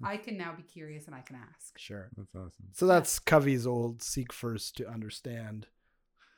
[0.01, 1.77] I can now be curious and I can ask.
[1.77, 2.09] Sure.
[2.17, 2.69] That's awesome.
[2.71, 5.67] So that's Covey's old seek first to understand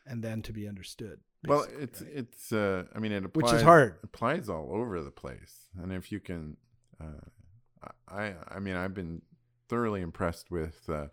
[0.06, 1.20] and then to be understood.
[1.48, 2.12] Well, it's right?
[2.14, 2.52] it's.
[2.52, 3.96] Uh, I mean, it Which is applies, hard.
[4.04, 6.58] Applies all over the place, and if you can,
[7.00, 9.22] uh, I I mean, I've been
[9.70, 11.08] thoroughly impressed with uh,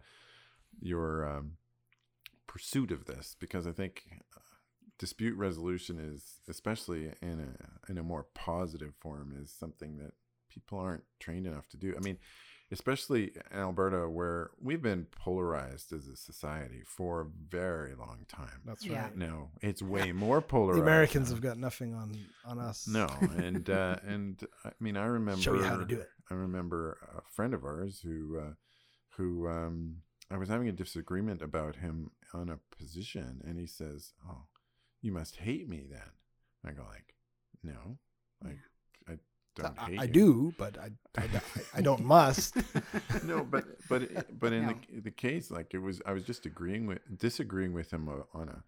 [0.81, 1.53] your um,
[2.47, 4.05] pursuit of this because I think
[4.37, 4.41] uh,
[4.99, 7.41] dispute resolution is, especially in
[7.89, 10.13] a in a more positive form, is something that
[10.53, 11.95] people aren't trained enough to do.
[11.97, 12.19] I mean,
[12.71, 18.63] especially in Alberta, where we've been polarized as a society for a very long time.
[18.65, 19.05] That's Yeah.
[19.05, 19.17] right.
[19.17, 20.79] No, it's way more polarized.
[20.79, 21.35] The Americans now.
[21.35, 22.87] have got nothing on on us.
[22.89, 26.09] no, and uh, and I mean, I remember Show you how to do it.
[26.31, 28.55] I remember a friend of ours who uh,
[29.17, 29.97] who um,
[30.31, 34.47] I was having a disagreement about him on a position, and he says, "Oh,
[35.03, 36.11] you must hate me then."
[36.65, 37.15] I go like,
[37.63, 37.99] "No,
[38.43, 38.72] like." I
[39.55, 41.29] don't I, hate I you." do, but I, I,
[41.75, 42.57] I don't must.
[43.25, 44.75] no, but but but in No.
[44.91, 48.23] the the case, like it was, I was just agreeing with disagreeing with him uh,
[48.35, 48.63] on a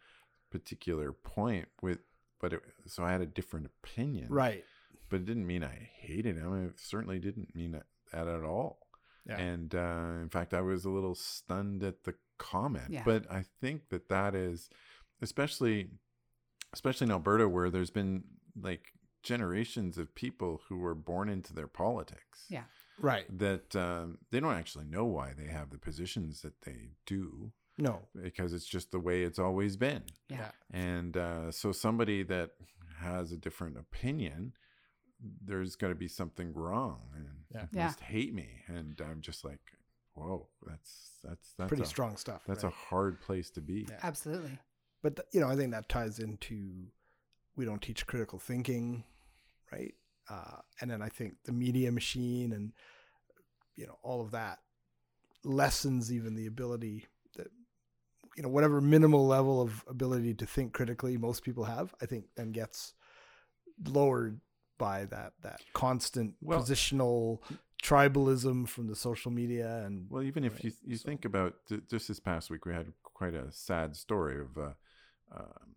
[0.51, 1.99] particular point with,
[2.41, 4.65] but it, so I had a different opinion, right.
[5.09, 6.67] but it didn't mean I hated him.
[6.67, 8.79] It certainly didn't mean that, that at all.
[9.27, 9.39] Yeah.
[9.39, 12.91] And uh, in fact, I was a little stunned at the comment.
[12.91, 13.03] Yeah.
[13.05, 14.69] But I think that that is,
[15.23, 15.89] especially,
[16.73, 18.25] especially in Alberta, where there's been
[18.61, 18.93] like
[19.25, 22.45] generations of people who were born into their politics.
[22.49, 22.65] Yeah.
[23.01, 23.27] Right.
[23.39, 28.03] That um, they don't actually know why they have the positions that they do No.
[28.23, 30.05] because it's just the way it's always been.
[30.29, 30.51] Yeah.
[30.73, 32.51] And uh, so somebody that
[33.01, 34.53] has a different opinion,
[35.45, 37.67] there's got to be something wrong and Yeah.
[37.73, 37.85] Yeah.
[37.87, 38.63] must hate me.
[38.69, 39.61] And I'm just like,
[40.15, 42.43] whoa, that's that's that's Pretty a, strong stuff.
[42.47, 42.73] That's right?
[42.73, 43.87] a hard place to be.
[43.91, 43.99] Yeah.
[44.05, 44.59] Absolutely.
[45.03, 46.87] but th- you know, I think that ties into
[47.57, 49.05] we don't teach critical thinking,
[49.73, 49.95] right?
[50.31, 52.73] Uh, and then I think the media machine and
[53.77, 54.59] you know all of that
[55.45, 57.05] lessens even the ability
[57.37, 57.49] that
[58.37, 61.95] you know whatever minimal level of ability to think critically most people have.
[62.01, 62.95] I think then gets
[63.87, 64.41] lowered
[64.79, 67.41] by that that constant Well- positional
[67.83, 71.67] tribalism from the social media and Well, even if Right, you you so- think about
[71.67, 74.57] th- just this past week, we had quite a sad story of.
[74.57, 74.73] Uh,
[75.33, 75.75] um,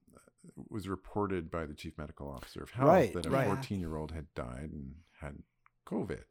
[0.69, 3.47] was reported by the chief medical officer of health Right, that a right.
[3.47, 5.35] 14 year old had died and had
[5.85, 6.23] COVID.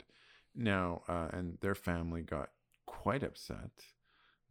[0.54, 2.50] Now, uh, and their family got
[2.86, 3.70] quite upset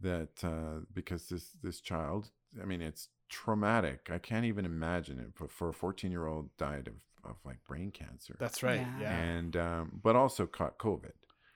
[0.02, 2.30] that uh, because this this child,
[2.62, 4.10] I mean, it's traumatic.
[4.12, 5.34] I can't even imagine it.
[5.40, 8.82] But for a 14 year old died of, of like brain cancer, that's right.
[8.82, 9.02] Yeah.
[9.02, 9.18] Yeah.
[9.18, 11.12] and um, but also caught COVID.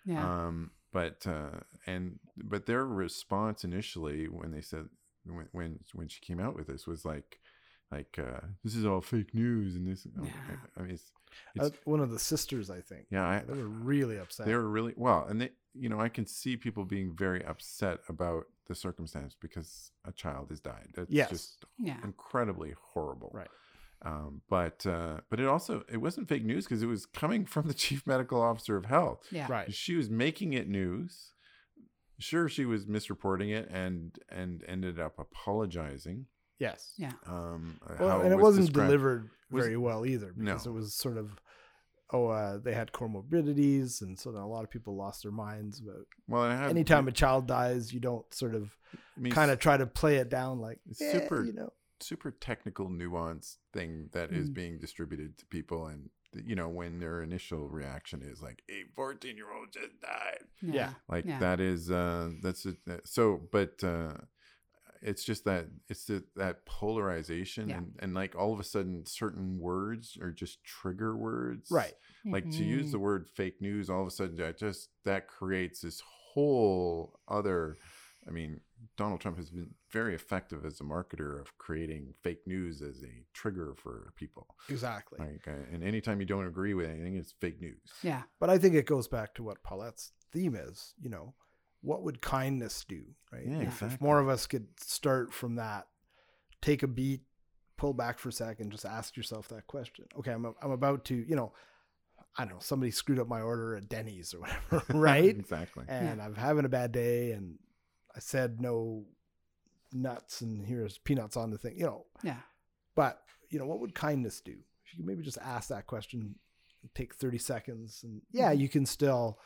[0.05, 0.23] Yeah.
[0.47, 4.87] Um, but uh, and but their response initially when they said
[5.25, 7.39] when when when she came out with this was like
[7.91, 10.29] like uh, this is all fake news and this Yeah.
[10.77, 11.11] I mean it's,
[11.59, 13.05] Uh, it's one of the sisters, I think.
[13.09, 14.45] yeah I, They were really upset.
[14.45, 17.99] they were really well and they you know I can see people being very upset
[18.09, 20.89] about the circumstance because a child has died.
[20.95, 21.29] That's Yes.
[21.29, 21.97] just yeah.
[22.03, 23.31] incredibly horrible.
[23.33, 23.47] Right.
[24.01, 27.67] Um, but uh, but it also it wasn't fake news because it was coming from
[27.67, 29.21] the chief medical officer of health.
[29.31, 29.47] Yeah.
[29.49, 29.73] right.
[29.73, 31.33] She was making it news.
[32.17, 36.27] Sure, she was misreporting it and and ended up apologizing.
[36.59, 36.93] Yes.
[36.97, 37.13] Yeah.
[37.25, 38.87] Um, uh, Well, how and it was wasn't described.
[38.89, 40.71] delivered was- very well either because No.
[40.71, 41.39] it was sort of
[42.11, 45.79] oh uh, they had comorbidities and so then a lot of people lost their minds
[45.79, 48.75] about Well, and I have, anytime a child dies you don't sort of
[49.15, 52.31] I mean, kind of try to play it down like "Eh," super- you know super
[52.31, 54.53] technical, nuanced thing that is Mm.
[54.53, 59.35] being distributed to people, and you know when their initial reaction is like, "A 14
[59.35, 60.93] year old just died," Yeah.
[61.09, 61.39] like Yeah.
[61.39, 62.77] that is uh that's it.
[63.03, 64.13] So, but uh
[65.01, 67.77] it's just that it's the, that polarization, Yeah.
[67.77, 71.93] and and like all of a sudden, certain words are just trigger words, right
[72.25, 72.91] like to use Mhm.
[72.91, 76.01] the word fake news all of a sudden that just that creates this
[76.33, 77.77] whole other
[78.27, 78.59] i mean
[78.97, 83.23] donald trump has been very effective as a marketer of creating fake news as a
[83.33, 87.61] trigger for people exactly like uh, and anytime you don't agree with anything it's fake
[87.61, 88.23] news Yeah.
[88.39, 91.33] but i think it goes back to what paulette's theme is you know
[91.81, 93.43] what would kindness do right?
[93.47, 95.87] Yeah, if, if more of us could start from that
[96.61, 97.21] take a beat
[97.77, 100.05] pull back for a second just ask yourself that question.
[100.17, 101.53] Okay i'm, I'm about to you know
[102.37, 105.25] i don't know somebody screwed up my order at denny's or whatever right?
[105.37, 105.85] Exactly.
[105.87, 107.57] And i'm having a bad day and
[108.15, 109.05] i said no
[109.93, 112.05] nuts and here's peanuts on the thing you know.
[112.23, 112.37] Yeah.
[112.95, 114.51] but you know what would kindness do?
[114.51, 116.35] If you could maybe just ask that question
[116.95, 118.59] take 30 seconds and yeah Mhm.
[118.59, 119.39] you can still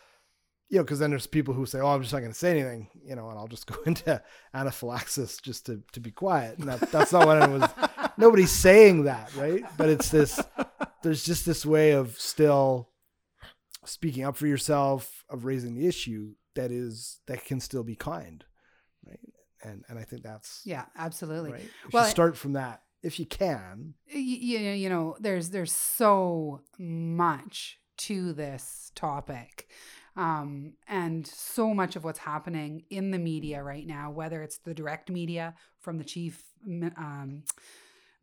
[0.73, 2.49] you know because then there's people who say oh i'm just not going to say
[2.49, 4.21] anything you know and i'll just go into
[4.55, 7.69] anaphylaxis just to, to be quiet and that, that's not what i was
[8.17, 10.41] nobody's saying that right but it's this
[11.03, 12.89] there's just this way of still
[13.85, 18.43] speaking up for yourself of raising the issue that is that can still be kind
[19.05, 19.19] right
[19.61, 20.85] and and i think that's Yeah.
[20.97, 21.51] Absolutely.
[21.51, 25.73] right if Well, start from that if you can you know, you know, there's there's
[25.73, 29.67] so much to this topic.
[30.15, 34.73] Um, and so much of what's happening in the media right now, whether it's the
[34.73, 36.43] direct media from the chief
[36.97, 37.43] um,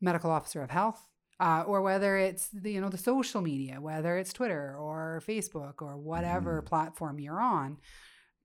[0.00, 1.04] medical officer of health,
[1.40, 5.82] uh, or whether it's the you know the social media, whether it's Twitter or Facebook
[5.82, 6.66] or whatever Mhm.
[6.66, 7.78] platform you're on,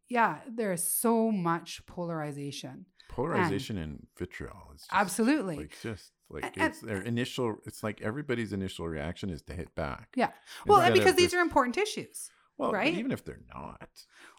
[0.10, 2.86] yeah, there's so much polarization.
[3.08, 5.58] polarization and, vitriol is just, Absolutely.
[5.58, 9.74] like just like And- it's their initial it's like everybody's initial reaction is to hit
[9.76, 10.32] back Yeah.
[10.66, 12.32] Well, and of because these are important issues.
[12.58, 12.94] Well right?
[12.94, 13.90] even if they're not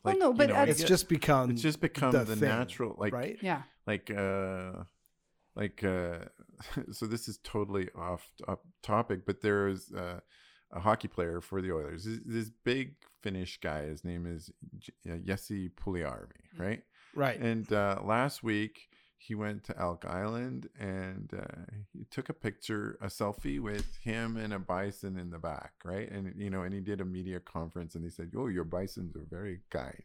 [0.05, 2.37] Well, like, no, you but know, it's get- just become it's just become the the,
[2.37, 3.37] thing, natural like right?
[3.43, 3.63] Yeah.
[3.87, 4.85] like uh
[5.55, 6.19] like uh
[6.93, 10.21] so this is totally off, off topic but there is uh,
[10.73, 12.05] a hockey player for the Oilers.
[12.05, 16.83] This, this big Finnish guy his name is J- uh, Jesse Puljujärvi right?
[17.15, 17.39] Right.
[17.41, 22.99] And uh last week he went to Elk Island and uh, he took a picture,
[23.01, 26.11] a selfie with him and a bison in the back, right?
[26.11, 29.17] And you know, and he did a media conference and he said, "Oh, your bisons
[29.17, 30.03] are very kind,"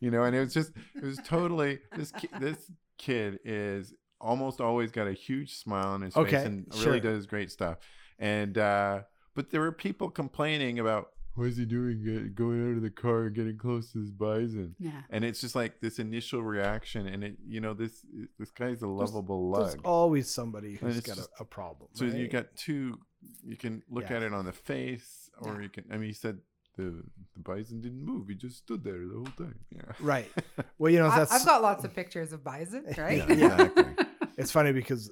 [0.00, 4.60] you know, and it was just, it was totally this ki- this kid is almost
[4.60, 6.86] always got a huge smile on his face and sure.
[6.86, 7.78] really does great stuff,
[8.18, 9.00] and uh,
[9.34, 11.10] but there were people complaining about.
[11.34, 12.02] What is he doing?
[12.04, 15.02] Get- Going out of the car and getting close to this bison Yeah.
[15.10, 18.04] and it's just like this initial reaction and it you know this
[18.38, 21.42] this guy's a lovable There's lug There's always somebody And who's it's got just- a,
[21.42, 21.90] a problem.
[21.94, 22.98] so you got two
[23.44, 24.16] you can look Yeah.
[24.16, 25.60] at it on the face or Yeah.
[25.62, 26.38] you can i mean he said
[26.76, 27.02] the
[27.34, 30.30] the bison didn't move he just stood there the whole time yeah right.
[30.78, 33.18] Well, you know I, that's I've got lots of pictures of bison, right?
[33.28, 33.84] Yeah, exactly.
[34.38, 35.10] it's funny because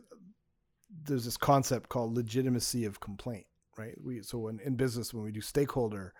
[1.04, 3.46] there's this concept called legitimacy of complaint,
[3.78, 3.94] right?
[4.02, 6.12] We so in, in business when we do stakeholder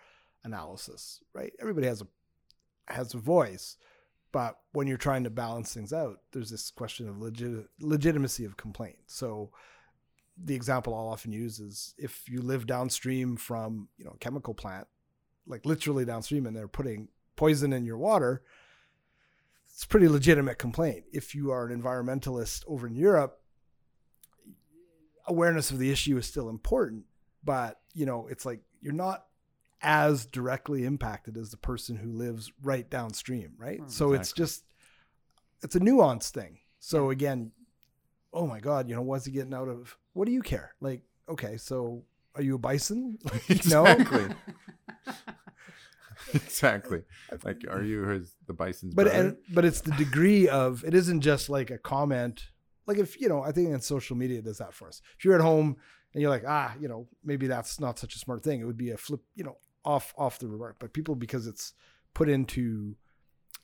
[0.45, 1.53] analysis, right?
[1.61, 2.07] Everybody has a
[2.93, 3.77] has a voice,
[4.33, 8.57] but when you're trying to balance things out, there's this question of legit, legitimacy of
[8.57, 8.97] complaint.
[9.07, 9.51] So
[10.43, 14.55] the example I'll often use is if you live downstream from, you know, a chemical
[14.55, 14.87] plant,
[15.47, 18.43] like literally downstream and they're putting poison in your water,
[19.73, 21.05] it's a pretty legitimate complaint.
[21.13, 23.41] If you are an environmentalist over in Europe,
[25.27, 27.05] awareness of the issue is still important,
[27.45, 29.25] but you know, it's like you're not
[29.81, 33.81] as directly impacted as the person who lives right downstream, right?
[33.81, 34.65] Mm, so it's just
[35.63, 36.59] it's a nuanced thing.
[36.79, 37.53] So again,
[38.33, 40.75] oh my god, you know, what's he getting out of what do you care?
[40.81, 43.19] Like, okay, so are you a bison?
[43.69, 43.85] no.
[43.85, 44.29] exactly
[46.35, 47.03] exactly
[47.45, 51.21] like are you his the bison's but and, but it's the degree of it isn't
[51.21, 52.49] just like a comment
[52.87, 55.25] like if you know i think in social media it does that for us if
[55.25, 55.77] you're at home
[56.15, 58.77] and you're like ah you know maybe that's not such a smart thing it would
[58.77, 61.73] be a flip you know off off the remark but people because it's
[62.15, 62.95] put into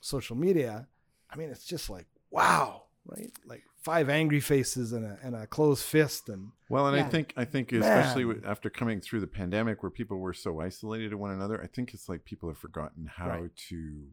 [0.00, 0.86] social media
[1.30, 5.46] i mean it's just like wow right like five angry faces and a, and a
[5.46, 8.36] closed fist and Well, and I think I think especially Man.
[8.36, 11.66] with, after coming through the pandemic, where people were so isolated to one another, I
[11.66, 13.56] think it's like people have forgotten how Right.
[13.68, 14.06] to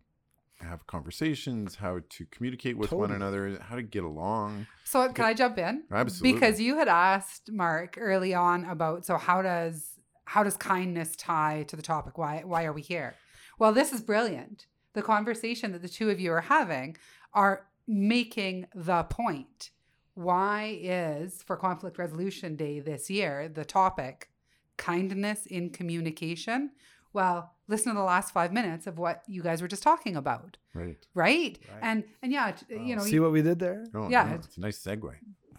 [0.62, 4.68] have conversations, how to communicate with one another, how to get along.
[4.84, 5.84] So can I jump in?
[5.92, 6.34] Absolutely.
[6.34, 11.64] Because you had asked Mark early on about so how does how does kindness tie
[11.68, 12.18] to the topic?
[12.18, 13.16] Why why are we here?
[13.60, 14.68] Well, this is brilliant.
[14.94, 16.98] The conversation that the two of you are having
[17.34, 19.72] are making the point.
[20.14, 24.30] Why is for conflict resolution day this year the topic
[24.78, 26.72] kindness in communication?
[27.14, 30.58] Well, listen to the last 5 minutes of what you guys were just talking about,
[30.74, 30.98] right.
[31.14, 31.60] right?
[31.72, 31.80] Right.
[31.82, 34.46] And and yeah, t- you know, see what we did there Oh, Yeah, no, it's-
[34.46, 35.14] it's a nice segue.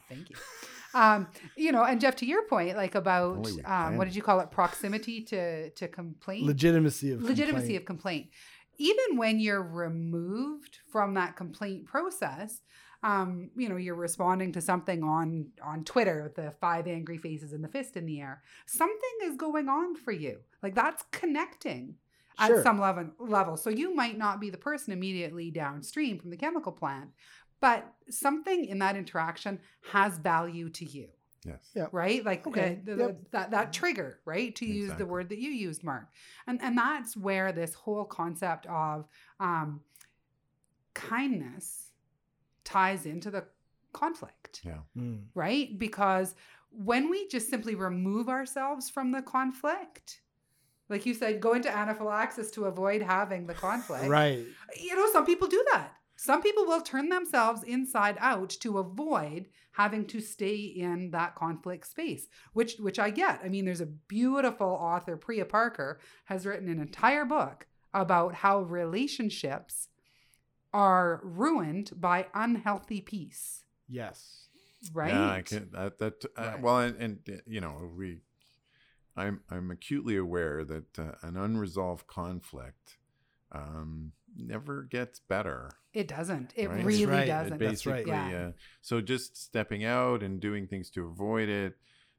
[0.09, 0.37] Thank you.
[0.95, 4.41] Um, you know, and Jeff, to your point, like about um, what did you call
[4.41, 4.51] it?
[4.51, 7.81] Proximity to to complaint, legitimacy of legitimacy complaint.
[7.81, 8.27] of complaint.
[8.79, 12.61] Even when you're removed from that complaint process,
[13.03, 17.53] um, you know, you're responding to something on on Twitter with the five angry faces
[17.53, 18.43] and the fist in the air.
[18.67, 20.39] Something is going on for you.
[20.63, 21.97] Like that's connecting
[22.39, 23.57] at some level level.
[23.57, 27.11] So you might not be the person immediately downstream from the chemical plant,
[27.61, 29.59] but something in that interaction
[29.91, 31.09] has value to you,
[31.45, 31.71] Yes.
[31.75, 31.87] Yeah.
[31.93, 32.25] right?
[32.25, 33.31] Like Okay, uh, the- yep.
[33.33, 34.55] that that trigger, right?
[34.57, 36.07] To use the word that you used, Mark,
[36.47, 39.09] and and that's where this whole concept of
[39.41, 39.81] um,
[40.95, 41.92] kindness
[42.65, 43.45] ties into the
[43.93, 44.79] conflict Yeah.
[44.97, 45.25] Mm.
[45.35, 45.79] right?
[45.79, 46.35] Because
[46.71, 50.23] when we just simply remove ourselves from the conflict,
[50.89, 54.09] like you said, go into anaphylaxis to avoid having the conflict.
[54.09, 54.45] right
[54.81, 55.93] You know, some people do that.
[56.17, 61.87] Some people will turn themselves inside out to avoid having to stay in that conflict
[61.87, 63.41] space, which which I get.
[63.43, 68.61] I mean, there's a beautiful author, Priya Parker, has written an entire book about how
[68.61, 69.89] relationships
[70.73, 73.65] are ruined by unhealthy peace.
[73.89, 74.49] yes
[74.93, 75.13] Right?
[75.13, 75.71] Yeah, I can.
[75.73, 76.61] That, that uh, Right.
[76.61, 78.19] well, and, and uh, you know, we,
[79.17, 82.99] I'm I'm acutely aware that uh, an unresolved conflict
[83.53, 85.71] um, never gets better.
[85.93, 86.53] It doesn't.
[86.57, 86.77] It Right.
[86.77, 87.23] That's really right.
[87.25, 87.53] It doesn't.
[87.63, 88.05] It That's right.
[88.05, 88.47] basically, Yeah.
[88.49, 91.75] uh, so just stepping out and doing things to avoid it,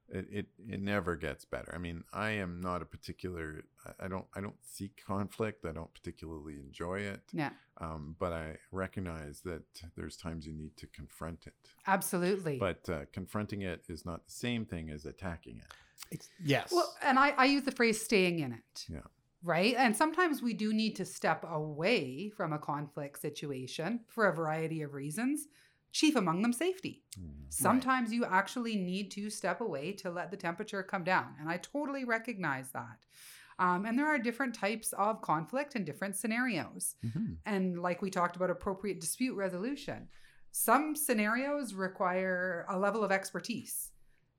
[0.10, 1.72] it, it, it never gets better.
[1.74, 3.64] I mean, I am not a particular.
[3.86, 4.26] I- I don't.
[4.36, 5.66] I don't seek conflict.
[5.66, 7.22] I don't particularly enjoy it.
[7.32, 9.64] Yeah, Um, but I recognize that
[9.96, 11.54] there's times you need to confront it.
[11.88, 12.58] absolutely.
[12.58, 15.74] But uh, confronting it is not the same thing as attacking it.
[16.12, 18.86] Ex- yes well, and I, I use the phrase staying in it.
[18.90, 19.00] Yeah.
[19.44, 19.76] Right.
[19.78, 24.82] And sometimes we do need to step away from a conflict situation for a variety
[24.84, 25.48] of reasons,
[25.94, 27.04] chief among them safety.
[27.50, 31.36] Sometimes you actually need to step away to let the temperature come down.
[31.40, 33.06] And I totally recognize that.
[33.60, 36.96] Um, and there are different types of conflict and different scenarios.
[37.06, 37.38] Mhm.
[37.46, 40.10] And like we talked about appropriate dispute resolution,
[40.52, 43.92] some scenarios require a level of expertise.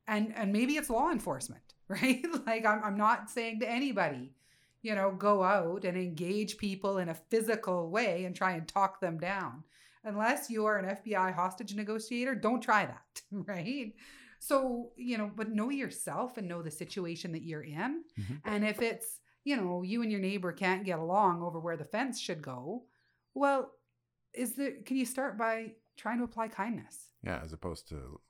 [0.08, 2.24] And and maybe it's law enforcement, right?
[2.46, 4.34] like I'm I'm not saying to anybody,
[4.82, 9.00] you know, go out and engage people in a physical way and try and talk
[9.00, 9.62] them down.
[10.04, 13.92] Unless you are an FBI hostage negotiator, don't try that, right?
[14.38, 18.04] So, you know, but know yourself and know the situation that you're in.
[18.18, 18.40] Mhm.
[18.44, 21.84] And if it's, you know, you and your neighbor can't get along over where the
[21.84, 22.84] fence should go,
[23.34, 23.72] well,
[24.34, 27.12] is the can you start by trying to apply kindness?
[27.22, 28.20] Yeah, as opposed to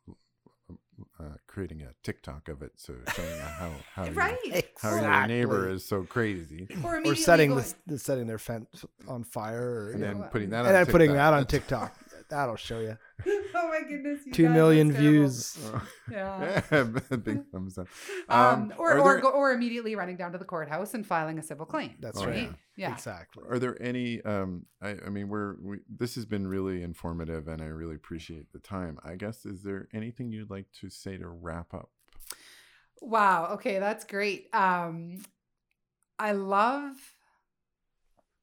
[1.20, 4.38] uh, creating a TikTok of it, so showing how how, Right.
[4.44, 8.38] your, how your neighbor is so crazy, Or, or setting go- this, the setting their
[8.38, 11.46] fence on fire, or, and then know, putting that and on then putting that on
[11.46, 11.94] TikTok.
[12.28, 14.20] That'll show you oh my goodness.
[14.26, 15.18] you two guys, million that's terrible.
[15.20, 15.58] views.
[16.10, 16.82] Yeah.
[17.22, 17.86] Big thumbs up.
[18.28, 21.42] Um, or or, there- go, or immediately running down to the courthouse and filing a
[21.42, 21.94] civil claim.
[22.00, 22.42] That's Oh, right.
[22.44, 22.52] yeah.
[22.76, 22.92] Yeah.
[22.92, 23.44] Exactly.
[23.48, 24.20] Are there any?
[24.22, 28.52] Um, I, I mean, we're we, this has been really informative, and I really appreciate
[28.52, 28.98] the time.
[29.04, 31.90] I guess is there anything you'd like to say to wrap up?
[33.00, 33.50] Wow.
[33.54, 34.48] Okay, that's great.
[34.52, 35.18] Um,
[36.18, 36.94] I love,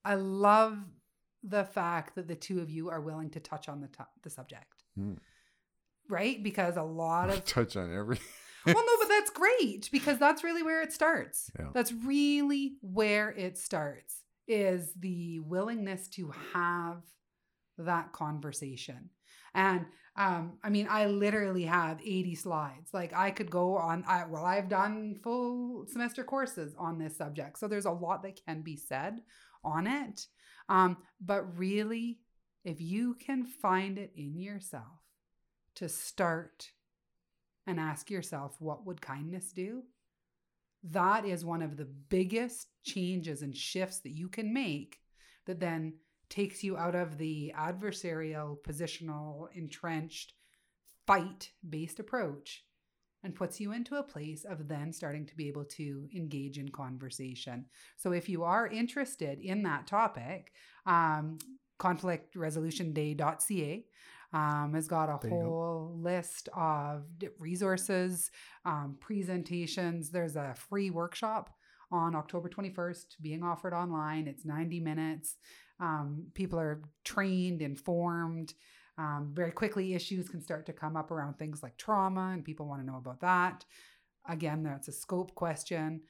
[0.06, 0.78] I love
[1.44, 4.30] the fact that the two of you are willing to touch on the to- the
[4.30, 5.14] subject, Hmm.
[6.10, 6.42] right?
[6.42, 8.20] Because a lot of Touch on every.
[8.66, 11.50] well, no, but that's great because that's really where it starts.
[11.58, 11.70] Yeah.
[11.74, 17.02] That's really where it starts is the willingness to have
[17.78, 19.10] that conversation.
[19.54, 19.86] And
[20.18, 22.90] um, I mean, I literally have 80 slides.
[22.94, 27.58] Like I could go on, I, well, I've done full semester courses on this subject.
[27.60, 29.22] So there's a lot that can be said
[29.64, 30.26] on it.
[30.70, 32.20] Um, but really,
[32.64, 35.02] if you can find it in yourself
[35.76, 36.72] to start
[37.68, 39.84] and ask yourself, what would kindness do?
[40.84, 44.98] That is one of the biggest changes and shifts that you can make
[45.46, 45.94] that then
[46.30, 50.34] takes you out of the adversarial, positional, entrenched,
[51.06, 52.64] fight based approach
[53.24, 56.70] and puts you into a place of then starting to be able to engage in
[56.70, 57.66] conversation.
[57.98, 60.52] So, if you are interested in that topic,
[60.86, 61.38] um,
[61.80, 63.86] conflictresolutionday.ca
[64.34, 65.42] um, has got a you go.
[65.42, 67.04] whole list of
[67.40, 68.32] resources,
[68.66, 70.10] um, presentations.
[70.10, 71.54] There's a free workshop
[71.92, 74.28] on October 21st being offered online.
[74.28, 75.36] It's 90 minutes.
[75.80, 78.54] Um, people are trained, informed.
[79.02, 82.68] Um, very quickly, issues can start to come up around things like trauma, and people
[82.68, 83.66] want to know about that.
[84.30, 86.02] Again, that's a scope question.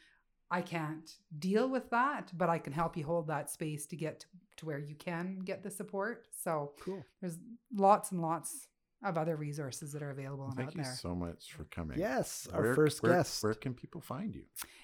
[0.50, 4.20] I can't deal with that, but I can help you hold that space to get
[4.22, 4.26] to,
[4.58, 6.28] to where you can get the support.
[6.44, 7.06] So Cool.
[7.22, 7.38] there's
[7.74, 8.68] lots and lots
[9.10, 10.84] of other resources that are available and Thank out there.
[10.84, 11.98] Thank you so much for coming.
[11.98, 13.42] Yes, our Where- first where- guest.
[13.44, 14.44] Where can people find you?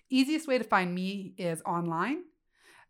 [0.10, 2.24] Easiest way to find me is online,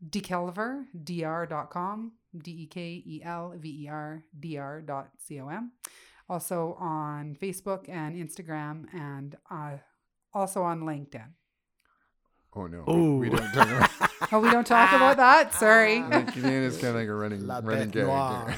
[0.08, 2.12] dekelverdr.com,
[2.44, 5.72] D E K E L V E R D R dot C O M.
[6.30, 9.78] Also on Facebook and Instagram, and uh,
[10.34, 11.30] also on LinkedIn.
[12.56, 13.18] Oh no, Ooh.
[13.20, 13.90] we don't talk about.
[14.32, 15.54] Oh, we don't talk about that.
[15.54, 15.98] Sorry.
[16.00, 18.56] LinkedIn is kind of like a running La running bête gag.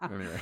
[0.10, 0.40] anyway,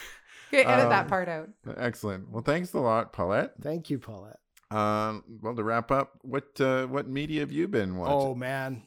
[0.52, 1.48] Okay, edit Um, that part out.
[1.78, 2.30] excellent.
[2.30, 3.54] Well, thanks a lot, Paulette.
[3.62, 4.38] Thank you, Paulette.
[4.70, 8.14] Um, well, to wrap up, what uh, what media have you been watching?
[8.14, 8.82] Oh man,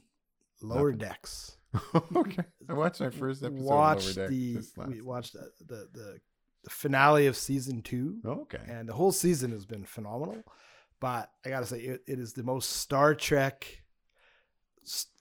[0.61, 0.97] Lower Nothing.
[1.09, 1.54] Decks.
[2.15, 3.61] okay, I watched my first episode.
[3.63, 6.19] Watched of Lower Deck the we watched the, the the
[6.63, 8.61] the finale of season two, Oh, okay.
[8.67, 10.43] and the whole season has been phenomenal.
[10.99, 13.83] But I gotta say, it, it is the most Star Trek,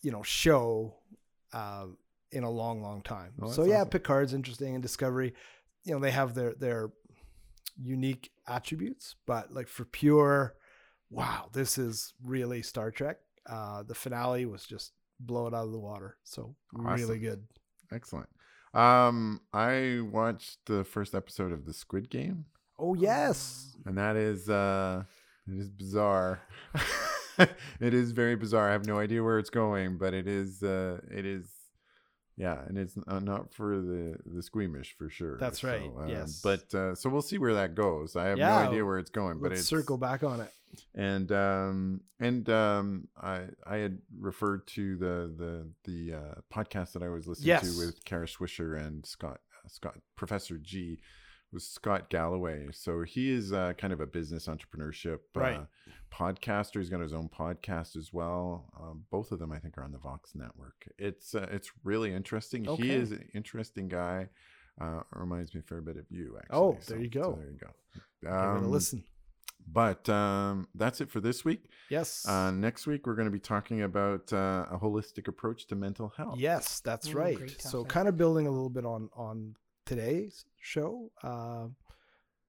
[0.02, 0.94] you know, show
[1.52, 1.86] uh,
[2.32, 3.32] in a long, long time.
[3.42, 3.90] Oh, so yeah, awesome.
[3.90, 5.34] Picard's interesting, and Discovery,
[5.84, 6.90] you know, they have their their
[7.80, 9.16] unique attributes.
[9.26, 10.54] But like for pure,
[11.10, 13.18] wow, this is really Star Trek.
[13.46, 16.16] Uh, the finale was just blow it out of the water.
[16.24, 17.44] So really good.
[17.92, 18.28] Excellent.
[18.72, 22.46] Um, I watched the first episode of the Squid Game,
[22.78, 25.04] Oh yes, and that is uh,
[25.48, 26.40] it is bizarre.
[27.38, 28.68] it is very bizarre.
[28.68, 31.48] I have no idea where it's going, but it is uh, it is.
[32.36, 35.38] Yeah, and it's not for the the squeamish for sure.
[35.38, 36.40] That's right, uh, yes.
[36.42, 38.16] but uh, so we'll see where that goes.
[38.16, 40.50] I have Yeah, no idea where it's going, but it's circle back on it.
[40.94, 47.02] And um and um i i had referred to the the the uh podcast that
[47.02, 47.62] i was listening Yes.
[47.78, 50.98] to with kara swisher and scott uh, scott professor g
[51.52, 55.56] was scott galloway so he is uh kind of a business entrepreneurship Right.
[55.60, 55.64] uh,
[56.12, 59.84] podcaster he's got his own podcast as well um, both of them i think are
[59.84, 62.82] on the vox network it's uh, it's really interesting Okay.
[62.82, 64.28] he is an interesting guy
[64.80, 67.36] uh reminds me a fair bit of you actually Oh, So- there you so go.
[67.40, 67.70] there you go
[68.22, 69.04] Give it a Um, listen.
[69.66, 71.64] But um, that's it for this week.
[71.90, 72.26] Yes.
[72.26, 76.12] Uh, next week, we're going to be talking about uh, a holistic approach to mental
[76.16, 76.38] health.
[76.38, 77.56] Yes, that's Ooh, right.
[77.60, 79.54] So kind of building a little bit on on
[79.86, 81.10] today's show.
[81.22, 81.66] Uh,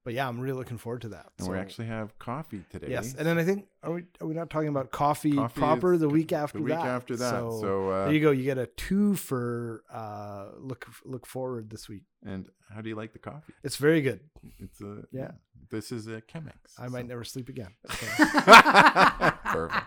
[0.06, 1.26] but yeah, I'm really looking forward to that.
[1.40, 2.88] And we actually have coffee today.
[2.90, 5.98] yes, and then I think are we are we not talking about coffee, Coffee proper
[5.98, 6.86] the week after the week that?
[6.86, 7.32] after that.
[7.32, 8.32] So, So, uh, there you go.
[8.32, 12.04] You get a two for uh, look look forward this week.
[12.26, 13.54] and how do you like the coffee?
[13.64, 14.22] It's very good.
[14.60, 15.32] It's a Yeah.
[15.72, 16.54] This is a Chemex.
[16.78, 17.74] I might never sleep again.
[17.90, 19.84] So, Perfect.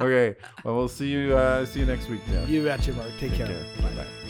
[0.00, 0.34] Okay.
[0.64, 1.36] Well, we'll see you.
[1.36, 2.48] Uh, see you next week, Jeff.
[2.48, 3.10] you betcha, Mark.
[3.18, 3.46] Take, Take care.
[3.46, 3.64] care.
[3.82, 4.23] Bye.